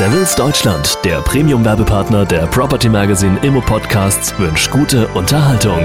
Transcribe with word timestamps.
Savills 0.00 0.34
Deutschland, 0.34 0.96
der 1.04 1.20
Premium-Werbepartner 1.20 2.24
der 2.24 2.46
Property 2.46 2.88
Magazine 2.88 3.38
Immo 3.42 3.60
Podcasts, 3.60 4.32
wünscht 4.38 4.70
gute 4.70 5.06
Unterhaltung. 5.08 5.76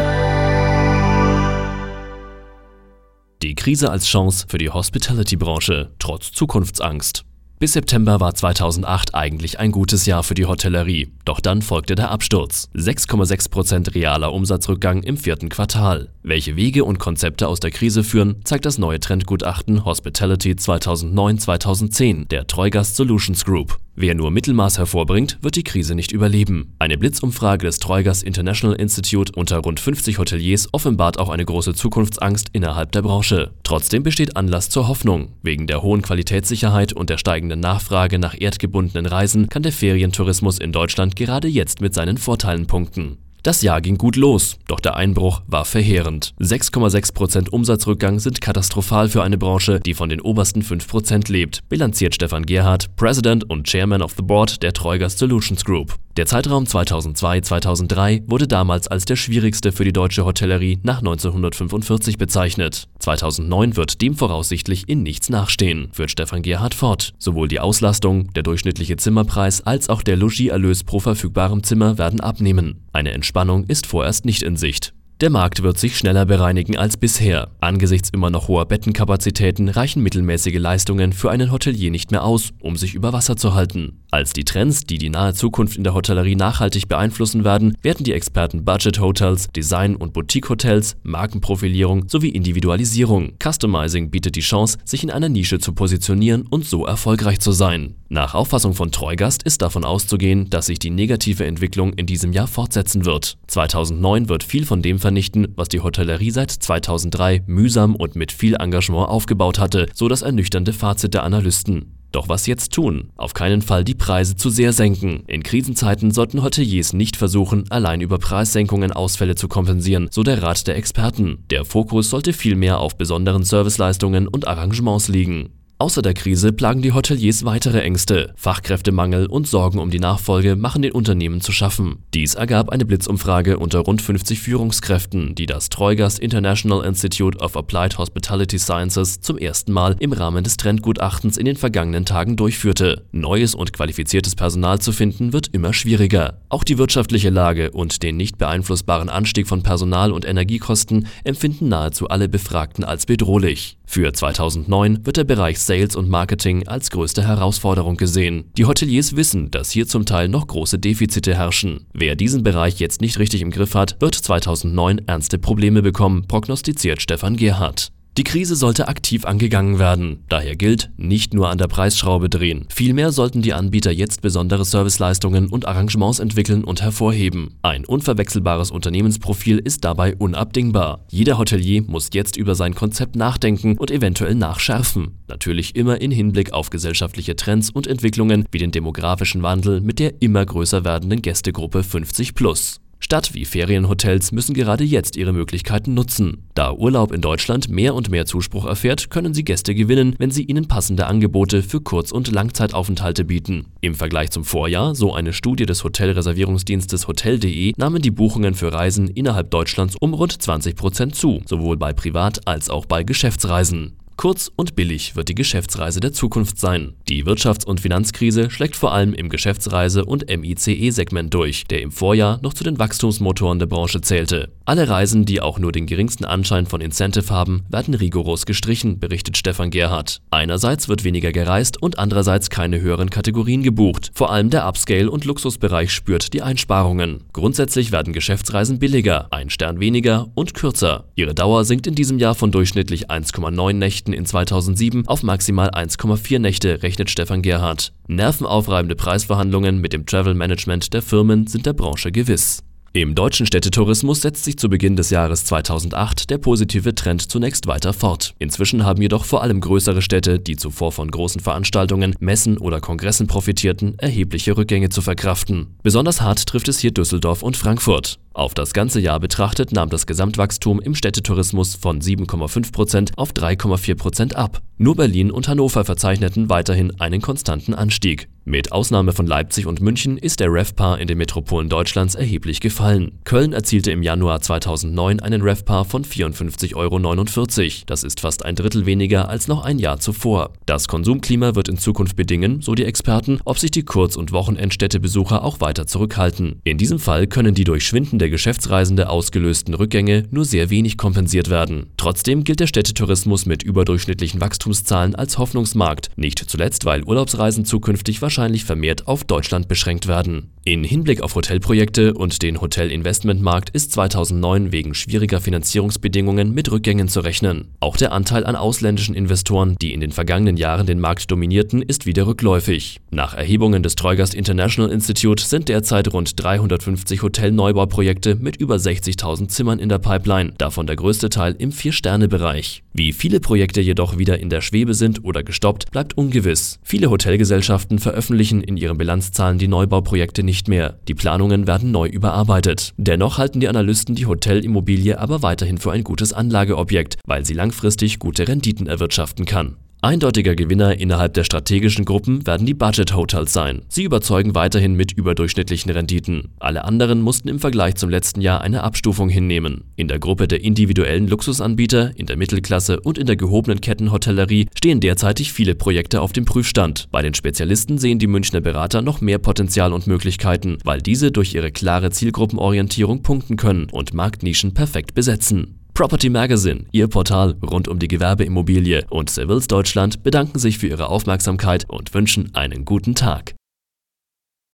Die 3.42 3.56
Krise 3.56 3.92
als 3.92 4.08
Chance 4.08 4.46
für 4.48 4.58
die 4.58 4.70
Hospitality-Branche, 4.70 5.92
trotz 6.00 6.32
Zukunftsangst. 6.32 7.26
Bis 7.60 7.74
September 7.74 8.22
war 8.22 8.34
2008 8.34 9.14
eigentlich 9.14 9.60
ein 9.60 9.74
gutes 9.74 10.06
Jahr 10.06 10.24
für 10.24 10.34
die 10.34 10.46
Hotellerie, 10.46 11.12
doch 11.26 11.40
dann 11.40 11.62
folgte 11.62 11.96
der 11.96 12.12
Absturz. 12.12 12.70
6,6% 12.76 13.94
realer 13.96 14.32
Umsatzrückgang 14.32 15.04
im 15.04 15.18
vierten 15.18 15.50
Quartal. 15.50 16.10
Welche 16.24 16.56
Wege 16.56 16.86
und 16.86 17.00
Konzepte 17.00 17.48
aus 17.48 17.60
der 17.60 17.72
Krise 17.72 18.04
führen, 18.04 18.38
zeigt 18.44 18.66
das 18.66 18.78
neue 18.78 19.00
Trendgutachten 19.00 19.86
Hospitality 19.86 20.52
2009-2010 20.54 22.28
der 22.28 22.48
Treugast 22.48 22.96
Solutions 22.96 23.44
Group. 23.44 23.80
Wer 23.98 24.14
nur 24.14 24.30
Mittelmaß 24.30 24.78
hervorbringt, 24.78 25.38
wird 25.42 25.56
die 25.56 25.64
Krise 25.64 25.96
nicht 25.96 26.12
überleben. 26.12 26.74
Eine 26.80 26.98
Blitzumfrage 26.98 27.66
des 27.66 27.80
Treugers 27.80 28.24
International 28.24 28.76
Institute 28.76 29.32
unter 29.34 29.60
rund 29.60 29.80
50 29.80 30.18
Hoteliers 30.18 30.68
offenbart 30.74 31.18
auch 31.18 31.30
eine 31.30 31.46
große 31.46 31.74
Zukunftsangst 31.74 32.50
innerhalb 32.52 32.92
der 32.92 33.04
Branche. 33.04 33.52
Trotzdem 33.64 34.04
besteht 34.04 34.36
Anlass 34.36 34.70
zur 34.70 34.90
Hoffnung. 34.90 35.30
Wegen 35.44 35.66
der 35.66 35.82
hohen 35.82 36.02
Qualitätssicherheit 36.02 36.92
und 36.92 37.10
der 37.10 37.18
steigenden 37.18 37.62
Nachfrage 37.62 38.20
nach 38.20 38.36
erdgebundenen 38.38 39.06
Reisen 39.06 39.48
kann 39.48 39.64
der 39.64 39.72
Ferientourismus 39.72 40.60
in 40.60 40.74
Deutschland 40.74 41.15
gerade 41.16 41.48
jetzt 41.48 41.82
mit 41.82 41.94
seinen 41.94 42.18
Vorteilen 42.18 42.68
punkten. 42.68 43.25
Das 43.46 43.62
Jahr 43.62 43.80
ging 43.80 44.00
gut 44.00 44.16
los, 44.16 44.58
doch 44.68 44.80
der 44.80 44.96
Einbruch 44.96 45.44
war 45.46 45.66
verheerend. 45.66 46.34
6,6% 46.40 47.50
Umsatzrückgang 47.50 48.18
sind 48.18 48.42
katastrophal 48.42 49.08
für 49.08 49.22
eine 49.22 49.38
Branche, 49.38 49.80
die 49.80 49.94
von 49.94 50.10
den 50.10 50.20
obersten 50.20 50.64
5% 50.64 51.32
lebt, 51.32 51.60
bilanziert 51.70 52.16
Stefan 52.16 52.48
Gerhardt, 52.48 52.96
President 52.96 53.48
und 53.48 53.68
Chairman 53.68 54.02
of 54.02 54.16
the 54.18 54.24
Board 54.24 54.64
der 54.64 54.74
Treugast 54.74 55.20
Solutions 55.20 55.64
Group. 55.64 55.96
Der 56.18 56.26
Zeitraum 56.26 56.64
2002-2003 56.64 58.24
wurde 58.26 58.48
damals 58.48 58.88
als 58.88 59.06
der 59.06 59.18
schwierigste 59.18 59.72
für 59.72 59.84
die 59.84 59.94
deutsche 59.94 60.26
Hotellerie 60.26 60.80
nach 60.82 61.00
1945 61.00 62.18
bezeichnet. 62.18 62.88
2009 63.00 63.76
wird 63.76 64.02
dem 64.02 64.16
voraussichtlich 64.16 64.88
in 64.88 65.04
nichts 65.04 65.30
nachstehen, 65.30 65.90
führt 65.92 66.10
Stefan 66.10 66.42
Gerhard 66.42 66.74
fort. 66.74 67.14
Sowohl 67.20 67.50
die 67.50 67.60
Auslastung, 67.60 68.34
der 68.34 68.44
durchschnittliche 68.44 68.96
Zimmerpreis 68.96 69.62
als 69.68 69.90
auch 69.90 70.02
der 70.02 70.16
Logieerlös 70.16 70.86
pro 70.86 71.00
verfügbarem 71.00 71.64
Zimmer 71.64 71.98
werden 71.98 72.22
abnehmen. 72.22 72.85
Eine 72.96 73.12
Entspannung 73.12 73.66
ist 73.66 73.88
vorerst 73.88 74.24
nicht 74.24 74.42
in 74.42 74.56
Sicht. 74.56 74.94
Der 75.22 75.30
Markt 75.30 75.64
wird 75.64 75.78
sich 75.78 75.98
schneller 75.98 76.26
bereinigen 76.26 76.76
als 76.76 76.98
bisher. 76.98 77.48
Angesichts 77.62 78.10
immer 78.10 78.30
noch 78.30 78.50
hoher 78.50 78.66
Bettenkapazitäten 78.66 79.70
reichen 79.70 80.04
mittelmäßige 80.04 80.60
Leistungen 80.60 81.14
für 81.14 81.32
einen 81.32 81.54
Hotelier 81.54 81.90
nicht 81.90 82.12
mehr 82.12 82.26
aus, 82.26 82.50
um 82.60 82.76
sich 82.76 82.96
über 82.96 83.14
Wasser 83.14 83.38
zu 83.38 83.54
halten. 83.54 84.02
Als 84.12 84.34
die 84.34 84.44
Trends, 84.44 84.84
die 84.84 84.98
die 84.98 85.10
nahe 85.10 85.34
Zukunft 85.34 85.78
in 85.78 85.86
der 85.86 85.94
Hotellerie 85.94 86.36
nachhaltig 86.36 86.90
beeinflussen 86.90 87.46
werden, 87.46 87.78
werten 87.82 88.04
die 88.04 88.14
Experten 88.14 88.66
Budget 88.66 89.00
Hotels, 89.00 89.48
Design- 89.56 89.96
und 89.96 90.12
Boutique-Hotels, 90.12 90.98
Markenprofilierung 91.04 92.10
sowie 92.10 92.30
Individualisierung. 92.30 93.34
Customizing 93.42 94.12
bietet 94.12 94.36
die 94.36 94.42
Chance, 94.42 94.78
sich 94.84 95.04
in 95.04 95.12
einer 95.12 95.30
Nische 95.30 95.60
zu 95.60 95.72
positionieren 95.74 96.46
und 96.50 96.66
so 96.66 96.86
erfolgreich 96.86 97.40
zu 97.40 97.54
sein. 97.54 97.96
Nach 98.08 98.36
Auffassung 98.36 98.74
von 98.74 98.92
Treugast 98.92 99.44
ist 99.44 99.62
davon 99.62 99.84
auszugehen, 99.84 100.50
dass 100.50 100.68
sich 100.68 100.80
die 100.80 100.92
negative 100.92 101.46
Entwicklung 101.46 101.92
in 101.94 102.06
diesem 102.06 102.32
Jahr 102.32 102.48
fortsetzen 102.48 103.04
wird. 103.04 103.38
2009 103.48 104.30
wird 104.30 104.44
viel 104.44 104.66
von 104.66 104.82
dem 104.82 105.00
vernichten, 105.06 105.50
was 105.56 105.70
die 105.70 105.82
Hotellerie 105.82 106.32
seit 106.32 106.50
2003 106.50 107.44
mühsam 107.46 107.96
und 107.96 108.16
mit 108.16 108.32
viel 108.32 108.56
Engagement 108.56 109.08
aufgebaut 109.08 109.60
hatte, 109.60 109.86
so 109.94 110.08
das 110.08 110.24
ernüchternde 110.24 110.74
Fazit 110.74 111.14
der 111.14 111.22
Analysten. 111.22 111.96
Doch 112.12 112.28
was 112.28 112.48
jetzt 112.48 112.74
tun? 112.74 113.12
Auf 113.16 113.36
keinen 113.36 113.62
Fall 113.62 113.84
die 113.84 113.94
Preise 113.94 114.36
zu 114.36 114.50
sehr 114.50 114.74
senken. 114.74 115.22
In 115.28 115.44
Krisenzeiten 115.44 116.10
sollten 116.10 116.42
Hoteliers 116.42 116.94
nicht 116.94 117.18
versuchen, 117.18 117.66
allein 117.70 118.02
über 118.02 118.18
Preissenkungen 118.18 118.94
Ausfälle 118.94 119.36
zu 119.36 119.48
kompensieren, 119.48 120.08
so 120.10 120.24
der 120.24 120.42
Rat 120.42 120.66
der 120.66 120.76
Experten. 120.76 121.44
Der 121.52 121.66
Fokus 121.66 122.10
sollte 122.10 122.34
vielmehr 122.34 122.80
auf 122.80 122.98
besonderen 122.98 123.44
Serviceleistungen 123.44 124.28
und 124.28 124.48
Arrangements 124.48 125.08
liegen. 125.08 125.50
Außer 125.78 126.02
der 126.02 126.14
Krise 126.14 126.54
plagen 126.54 126.82
die 126.82 126.94
Hoteliers 126.94 127.44
weitere 127.44 127.82
Ängste. 127.82 128.34
Fachkräftemangel 128.38 129.26
und 129.26 129.46
Sorgen 129.46 129.80
um 129.80 129.92
die 129.92 130.00
Nachfolge 130.00 130.56
machen 130.56 130.82
den 130.82 130.94
Unternehmen 130.94 131.42
zu 131.42 131.52
schaffen. 131.52 131.98
Dies 132.14 132.34
ergab 132.34 132.70
eine 132.70 132.86
Blitzumfrage 132.86 133.60
unter 133.60 133.80
rund 133.80 134.02
50 134.02 134.40
Führungskräften, 134.40 135.36
die 135.36 135.48
das 135.48 135.68
Treugast 135.68 136.20
International 136.20 136.86
Institute 136.86 137.40
of 137.40 137.58
Applied 137.58 137.98
Hospitality 137.98 138.58
Sciences 138.58 139.20
zum 139.20 139.38
ersten 139.38 139.74
Mal 139.74 139.98
im 140.00 140.14
Rahmen 140.14 140.46
des 140.46 140.56
Trendgutachtens 140.56 141.36
in 141.36 141.44
den 141.44 141.58
vergangenen 141.58 142.06
Tagen 142.06 142.38
durchführte. 142.38 143.04
Neues 143.12 143.54
und 143.54 143.74
qualifiziertes 143.74 144.36
Personal 144.36 144.80
zu 144.80 144.94
finden 144.94 145.34
wird 145.34 145.50
immer 145.52 145.74
schwieriger. 145.74 146.40
Auch 146.48 146.64
die 146.64 146.78
wirtschaftliche 146.78 147.32
Lage 147.32 147.72
und 147.72 148.02
den 148.02 148.16
nicht 148.16 148.38
beeinflussbaren 148.38 149.10
Anstieg 149.10 149.46
von 149.46 149.62
Personal- 149.62 150.14
und 150.14 150.24
Energiekosten 150.24 151.08
empfinden 151.26 151.68
nahezu 151.68 152.08
alle 152.08 152.30
Befragten 152.30 152.86
als 152.86 153.06
bedrohlich. 153.06 153.78
Für 153.86 154.12
2009 154.12 155.06
wird 155.06 155.18
der 155.18 155.24
Bereich 155.24 155.60
Sales 155.60 155.96
und 155.96 156.10
Marketing 156.10 156.68
als 156.68 156.90
größte 156.92 157.28
Herausforderung 157.28 157.98
gesehen. 157.98 158.52
Die 158.58 158.66
Hoteliers 158.66 159.16
wissen, 159.16 159.52
dass 159.52 159.72
hier 159.72 159.88
zum 159.88 160.06
Teil 160.06 160.28
noch 160.28 160.48
große 160.48 160.80
Defizite 160.80 161.36
herrschen. 161.36 161.86
Wer 161.94 162.16
diesen 162.16 162.44
Bereich 162.44 162.80
jetzt 162.80 163.02
nicht 163.02 163.20
richtig 163.20 163.42
im 163.42 163.52
Griff 163.52 163.76
hat, 163.76 163.98
wird 164.02 164.16
2009 164.16 165.02
ernste 165.08 165.38
Probleme 165.38 165.82
bekommen, 165.82 166.28
prognostiziert 166.28 167.02
Stefan 167.02 167.38
Gerhardt. 167.38 167.92
Die 168.18 168.24
Krise 168.24 168.56
sollte 168.56 168.88
aktiv 168.88 169.26
angegangen 169.26 169.78
werden. 169.78 170.24
Daher 170.30 170.56
gilt, 170.56 170.90
nicht 170.96 171.34
nur 171.34 171.50
an 171.50 171.58
der 171.58 171.68
Preisschraube 171.68 172.30
drehen. 172.30 172.66
Vielmehr 172.74 173.12
sollten 173.12 173.42
die 173.42 173.52
Anbieter 173.52 173.92
jetzt 173.92 174.22
besondere 174.22 174.64
Serviceleistungen 174.64 175.50
und 175.50 175.68
Arrangements 175.68 176.20
entwickeln 176.20 176.64
und 176.64 176.82
hervorheben. 176.82 177.56
Ein 177.62 177.84
unverwechselbares 177.84 178.72
Unternehmensprofil 178.72 179.58
ist 179.58 179.84
dabei 179.84 180.16
unabdingbar. 180.16 181.04
Jeder 181.10 181.38
Hotelier 181.38 181.82
muss 181.82 182.10
jetzt 182.14 182.38
über 182.38 182.56
sein 182.56 182.74
Konzept 182.74 183.18
nachdenken 183.18 183.78
und 183.78 183.92
eventuell 183.92 184.36
nachschärfen. 184.36 185.20
Natürlich 185.28 185.76
immer 185.76 186.00
in 186.00 186.12
Hinblick 186.12 186.54
auf 186.54 186.70
gesellschaftliche 186.70 187.36
Trends 187.36 187.70
und 187.70 187.86
Entwicklungen 187.86 188.46
wie 188.50 188.60
den 188.60 188.72
demografischen 188.72 189.44
Wandel 189.44 189.82
mit 189.82 190.00
der 190.00 190.22
immer 190.22 190.46
größer 190.46 190.86
werdenden 190.86 191.22
Gästegruppe 191.22 191.84
50 191.84 192.34
plus. 192.34 192.80
Stadt 193.00 193.34
wie 193.34 193.46
Ferienhotels 193.46 194.32
müssen 194.32 194.54
gerade 194.56 194.84
jetzt 194.84 195.16
ihre 195.16 195.32
Möglichkeiten 195.34 195.94
nutzen. 195.94 196.44
Da 196.56 196.72
Urlaub 196.72 197.12
in 197.12 197.22
Deutschland 197.22 197.70
mehr 197.70 197.94
und 197.94 198.10
mehr 198.10 198.26
Zuspruch 198.26 198.66
erfährt, 198.66 199.10
können 199.10 199.34
sie 199.34 199.44
Gäste 199.44 199.76
gewinnen, 199.76 200.16
wenn 200.18 200.32
sie 200.32 200.44
ihnen 200.44 200.68
passende 200.68 201.06
Angebote 201.06 201.62
für 201.62 201.82
Kurz- 201.82 202.12
und 202.12 202.32
Langzeitaufenthalte 202.32 203.26
bieten. 203.26 203.66
Im 203.82 203.96
Vergleich 203.96 204.32
zum 204.32 204.44
Vorjahr, 204.44 204.96
so 204.96 205.14
eine 205.14 205.34
Studie 205.34 205.66
des 205.66 205.84
Hotelreservierungsdienstes 205.84 207.08
Hotel.de, 207.08 207.74
nahmen 207.78 208.02
die 208.02 208.12
Buchungen 208.12 208.56
für 208.56 208.74
Reisen 208.74 209.08
innerhalb 209.08 209.52
Deutschlands 209.52 209.96
um 209.96 210.14
rund 210.14 210.42
20 210.42 210.76
Prozent 210.76 211.16
zu, 211.16 211.42
sowohl 211.46 211.78
bei 211.78 211.94
Privat- 211.94 212.48
als 212.48 212.70
auch 212.70 212.86
bei 212.86 213.04
Geschäftsreisen. 213.04 213.94
Kurz 214.18 214.50
und 214.56 214.76
billig 214.76 215.18
wird 215.18 215.28
die 215.28 215.36
Geschäftsreise 215.36 216.00
der 216.00 216.14
Zukunft 216.14 216.58
sein. 216.58 216.94
Die 217.10 217.26
Wirtschafts- 217.26 217.66
und 217.66 217.82
Finanzkrise 217.82 218.50
schlägt 218.50 218.78
vor 218.78 218.94
allem 218.94 219.14
im 219.14 219.30
Geschäftsreise- 219.30 220.06
und 220.06 220.26
MICE-Segment 220.30 221.34
durch, 221.34 221.66
der 221.66 221.82
im 221.82 221.92
Vorjahr 221.92 222.40
noch 222.42 222.54
zu 222.54 222.64
den 222.64 222.80
Wachstumsmotoren 222.80 223.60
der 223.60 223.66
Branche 223.66 224.00
zählte. 224.00 224.54
Alle 224.64 224.88
Reisen, 224.90 225.26
die 225.26 225.42
auch 225.42 225.60
nur 225.60 225.72
den 225.72 225.86
geringsten 225.86 226.26
Anschein 226.26 226.66
von 226.66 226.82
Incentive 226.82 227.30
haben, 227.30 227.66
werden 227.70 227.94
rigoros 227.94 228.46
gestrichen, 228.46 229.00
berichtet 229.00 229.38
Stefan 229.38 229.70
Gerhardt. 229.70 230.22
Einerseits 230.32 230.88
wird 230.88 231.04
weniger 231.04 231.32
gereist 231.32 231.82
und 231.82 232.00
andererseits 232.00 232.50
keine 232.50 232.82
höheren 232.82 233.10
Kategorien 233.10 233.64
gebucht. 233.64 234.12
Vor 234.16 234.32
allem 234.32 234.50
der 234.50 234.66
Upscale- 234.66 235.12
und 235.12 235.26
Luxusbereich 235.26 235.92
spürt 235.92 236.34
die 236.34 236.42
Einsparungen. 236.42 237.24
Grundsätzlich 237.34 237.92
werden 237.92 238.14
Geschäftsreisen 238.14 238.80
billiger, 238.80 239.28
ein 239.32 239.50
Stern 239.50 239.80
weniger 239.80 240.30
und 240.36 240.54
kürzer. 240.54 241.04
Ihre 241.16 241.36
Dauer 241.36 241.66
sinkt 241.66 241.86
in 241.86 241.96
diesem 241.96 242.18
Jahr 242.18 242.34
von 242.34 242.52
durchschnittlich 242.52 243.12
1,9 243.12 243.74
Nächten 243.74 244.05
Nächten 244.06 244.14
in 244.14 244.26
2007 244.26 245.08
auf 245.08 245.24
maximal 245.24 245.70
1,4 245.72 246.38
Nächte, 246.38 246.84
rechnet 246.84 247.10
Stefan 247.10 247.42
Gerhardt. 247.42 247.92
Nervenaufreibende 248.08 248.96
Preisverhandlungen 248.96 249.82
mit 249.82 249.94
dem 249.94 250.06
Travel 250.06 250.36
Management 250.36 250.94
der 250.94 251.02
Firmen 251.02 251.48
sind 251.48 251.66
der 251.66 251.74
Branche 251.74 252.12
gewiss. 252.12 252.65
Im 252.96 253.14
deutschen 253.14 253.46
Städtetourismus 253.46 254.22
setzt 254.22 254.46
sich 254.46 254.58
zu 254.58 254.70
Beginn 254.70 254.96
des 254.96 255.10
Jahres 255.10 255.44
2008 255.44 256.30
der 256.30 256.38
positive 256.38 256.96
Trend 256.96 257.30
zunächst 257.30 257.68
weiter 257.68 257.92
fort. 257.92 258.34
Inzwischen 258.40 258.86
haben 258.86 259.02
jedoch 259.02 259.26
vor 259.26 259.44
allem 259.44 259.60
größere 259.60 260.02
Städte, 260.02 260.40
die 260.40 260.56
zuvor 260.56 260.94
von 260.94 261.12
großen 261.12 261.42
Veranstaltungen, 261.42 262.16
Messen 262.22 262.58
oder 262.58 262.80
Kongressen 262.80 263.28
profitierten, 263.28 264.00
erhebliche 264.00 264.56
Rückgänge 264.56 264.88
zu 264.88 265.02
verkraften. 265.02 265.76
Besonders 265.84 266.22
hart 266.22 266.46
trifft 266.46 266.70
es 266.70 266.80
hier 266.80 266.92
Düsseldorf 266.92 267.44
und 267.44 267.58
Frankfurt. 267.58 268.18
Auf 268.32 268.54
das 268.54 268.72
ganze 268.72 269.02
Jahr 269.02 269.20
betrachtet 269.20 269.74
nahm 269.74 269.90
das 269.90 270.08
Gesamtwachstum 270.08 270.80
im 270.80 270.96
Städtetourismus 270.96 271.76
von 271.76 272.00
7,5% 272.00 273.12
auf 273.18 273.34
3,4% 273.34 274.36
ab. 274.36 274.62
Nur 274.78 274.96
Berlin 274.96 275.32
und 275.32 275.50
Hannover 275.50 275.84
verzeichneten 275.84 276.50
weiterhin 276.50 276.98
einen 277.02 277.20
konstanten 277.20 277.74
Anstieg. 277.74 278.30
Mit 278.48 278.72
Ausnahme 278.72 279.12
von 279.12 279.26
Leipzig 279.26 279.66
und 279.66 279.82
München 279.82 280.20
ist 280.20 280.40
der 280.40 280.54
RevPAR 280.54 281.00
in 281.00 281.08
den 281.08 281.18
Metropolen 281.18 281.68
Deutschlands 281.68 282.14
erheblich 282.14 282.60
gefallen. 282.60 283.18
Köln 283.24 283.54
erzielte 283.54 283.90
im 283.90 284.04
Januar 284.04 284.40
2009 284.40 285.20
einen 285.20 285.42
RevPAR 285.42 285.84
von 285.84 286.06
54,49 286.06 286.76
Euro. 286.76 287.86
Das 287.88 288.04
ist 288.04 288.20
fast 288.20 288.46
ein 288.46 288.54
Drittel 288.54 288.86
weniger 288.86 289.30
als 289.30 289.48
noch 289.48 289.66
ein 289.66 289.80
Jahr 289.80 290.00
zuvor. 290.00 290.54
Das 290.68 290.88
Konsumklima 290.88 291.56
wird 291.56 291.70
in 291.70 291.80
Zukunft 291.80 292.16
bedingen, 292.16 292.62
so 292.62 292.76
die 292.76 292.86
Experten, 292.86 293.40
ob 293.46 293.58
sich 293.58 293.72
die 293.72 293.82
Kurz- 293.82 294.16
und 294.16 294.32
Wochenendstädtebesucher 294.32 295.44
auch 295.44 295.60
weiter 295.60 295.88
zurückhalten. 295.88 296.62
In 296.64 296.78
diesem 296.78 297.00
Fall 297.00 297.26
können 297.26 297.56
die 297.56 297.64
durch 297.64 297.88
schwindende 297.88 298.30
Geschäftsreisende 298.30 299.10
ausgelösten 299.10 299.74
Rückgänge 299.74 300.28
nur 300.30 300.46
sehr 300.46 300.70
wenig 300.70 301.00
kompensiert 301.00 301.50
werden. 301.50 301.88
Trotzdem 301.98 302.44
gilt 302.44 302.60
der 302.60 302.68
Städtetourismus 302.68 303.48
mit 303.48 303.64
überdurchschnittlichen 303.64 304.40
Wachstumszahlen 304.40 305.16
als 305.16 305.40
Hoffnungsmarkt, 305.40 306.12
nicht 306.16 306.48
zuletzt, 306.48 306.86
weil 306.86 307.04
Urlaubsreisen 307.04 307.66
zukünftig 307.66 308.22
wahrscheinlich 308.22 308.35
wahrscheinlich 308.36 308.66
vermehrt 308.66 309.08
auf 309.08 309.24
Deutschland 309.24 309.70
beschränkt 309.70 310.08
werden. 310.08 310.52
In 310.66 310.84
Hinblick 310.84 311.22
auf 311.22 311.36
Hotelprojekte 311.36 312.16
und 312.16 312.42
den 312.42 312.60
Hotelinvestmentmarkt 312.60 313.70
ist 313.70 313.92
2009 313.94 314.72
wegen 314.72 314.94
schwieriger 314.96 315.40
Finanzierungsbedingungen 315.40 316.54
mit 316.54 316.72
Rückgängen 316.72 317.08
zu 317.08 317.20
rechnen. 317.20 317.70
Auch 317.80 317.96
der 317.98 318.12
Anteil 318.12 318.46
an 318.46 318.56
ausländischen 318.56 319.16
Investoren, 319.16 319.78
die 319.80 319.94
in 319.94 320.02
den 320.02 320.12
vergangenen 320.12 320.58
Jahren 320.58 320.88
den 320.88 321.00
Markt 321.00 321.30
dominierten, 321.32 321.82
ist 321.84 322.08
wieder 322.08 322.26
rückläufig. 322.26 323.00
Nach 323.12 323.36
Erhebungen 323.36 323.84
des 323.84 323.96
Treugast 323.96 324.34
International 324.34 324.92
Institute 324.92 325.42
sind 325.42 325.70
derzeit 325.70 326.12
rund 326.12 326.44
350 326.44 327.22
Hotelneubauprojekte 327.22 328.36
mit 328.36 328.58
über 328.58 328.76
60.000 328.76 329.48
Zimmern 329.50 329.80
in 329.80 329.88
der 329.88 330.00
Pipeline, 330.00 330.54
davon 330.58 330.88
der 330.88 330.96
größte 330.96 331.30
Teil 331.30 331.56
im 331.58 331.72
Vier-Sterne-Bereich. 331.72 332.84
Wie 332.92 333.14
viele 333.14 333.40
Projekte 333.40 333.82
jedoch 333.82 334.18
wieder 334.18 334.40
in 334.40 334.50
der 334.50 334.62
Schwebe 334.62 334.96
sind 334.96 335.24
oder 335.24 335.44
gestoppt, 335.44 335.92
bleibt 335.92 336.18
ungewiss. 336.18 336.80
Viele 336.82 337.12
Hotelgesellschaften 337.12 338.00
veröffentlichen 338.00 338.25
veröffentlichen 338.26 338.62
in 338.62 338.76
ihren 338.76 338.98
Bilanzzahlen 338.98 339.60
die 339.60 339.68
Neubauprojekte 339.68 340.42
nicht 340.42 340.68
mehr. 340.68 340.98
Die 341.08 341.14
Planungen 341.14 341.68
werden 341.68 341.92
neu 341.92 342.08
überarbeitet. 342.08 342.92
Dennoch 342.98 343.38
halten 343.38 343.60
die 343.60 343.68
Analysten 343.68 344.16
die 344.16 344.26
Hotelimmobilie 344.26 345.20
aber 345.20 345.44
weiterhin 345.44 345.78
für 345.78 345.92
ein 345.92 346.04
gutes 346.04 346.34
Anlageobjekt, 346.34 347.18
weil 347.26 347.46
sie 347.46 347.54
langfristig 347.54 348.18
gute 348.18 348.48
Renditen 348.48 348.88
erwirtschaften 348.88 349.46
kann. 349.46 349.76
Eindeutiger 350.06 350.54
Gewinner 350.54 351.00
innerhalb 351.00 351.34
der 351.34 351.44
strategischen 351.44 352.06
Gruppen 352.06 352.46
werden 352.46 352.68
die 352.68 352.76
Budget 352.76 353.16
Hotels 353.16 353.54
sein. 353.54 353.82
Sie 353.88 354.04
überzeugen 354.04 354.54
weiterhin 354.54 354.94
mit 354.94 355.14
überdurchschnittlichen 355.14 355.90
Renditen. 355.90 356.50
Alle 356.60 356.84
anderen 356.84 357.22
mussten 357.22 357.48
im 357.48 357.58
Vergleich 357.58 357.96
zum 357.96 358.12
letzten 358.12 358.40
Jahr 358.40 358.62
eine 358.62 358.84
Abstufung 358.84 359.30
hinnehmen. 359.30 359.86
In 359.96 360.08
der 360.08 360.20
Gruppe 360.20 360.48
der 360.48 360.64
individuellen 360.64 361.28
Luxusanbieter, 361.28 362.12
in 362.16 362.28
der 362.28 362.38
Mittelklasse 362.38 363.00
und 363.00 363.18
in 363.18 363.26
der 363.26 363.36
gehobenen 363.36 363.82
Kettenhotellerie 363.82 364.68
stehen 364.78 365.00
derzeitig 365.00 365.52
viele 365.52 365.74
Projekte 365.74 366.22
auf 366.22 366.34
dem 366.34 366.46
Prüfstand. 366.46 367.08
Bei 367.12 367.24
den 367.24 367.34
Spezialisten 367.34 367.98
sehen 367.98 368.20
die 368.20 368.28
Münchner 368.28 368.62
Berater 368.62 369.02
noch 369.02 369.22
mehr 369.22 369.40
Potenzial 369.40 369.92
und 369.92 370.06
Möglichkeiten, 370.06 370.78
weil 370.84 371.02
diese 371.02 371.32
durch 371.32 371.56
ihre 371.56 371.72
klare 371.72 372.12
Zielgruppenorientierung 372.12 373.24
punkten 373.24 373.58
können 373.58 373.88
und 373.92 374.14
Marktnischen 374.14 374.76
perfekt 374.76 375.16
besetzen. 375.16 375.80
Property 375.96 376.30
Magazine, 376.30 376.84
Ihr 376.92 377.08
Portal 377.08 377.56
rund 377.66 377.88
um 377.88 378.00
die 378.00 378.10
Gewerbeimmobilie 378.10 379.06
und 379.10 379.30
Sevils 379.30 379.68
Deutschland 379.68 380.24
bedanken 380.24 380.60
sich 380.60 380.78
für 380.78 380.88
Ihre 380.88 381.08
Aufmerksamkeit 381.08 381.90
und 381.90 382.14
wünschen 382.14 382.54
einen 382.54 382.84
guten 382.84 383.16
Tag. 383.16 383.56